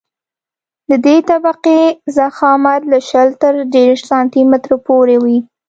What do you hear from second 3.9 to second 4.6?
سانتي